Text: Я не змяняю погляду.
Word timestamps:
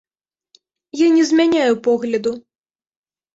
Я 0.99 1.07
не 1.17 1.25
змяняю 1.31 1.73
погляду. 1.89 2.33